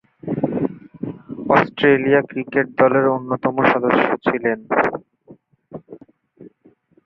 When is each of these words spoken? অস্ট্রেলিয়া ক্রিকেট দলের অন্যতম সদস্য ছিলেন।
অস্ট্রেলিয়া 1.49 2.21
ক্রিকেট 2.21 2.67
দলের 2.79 3.05
অন্যতম 3.07 3.55
সদস্য 3.71 4.07
ছিলেন। 4.25 4.59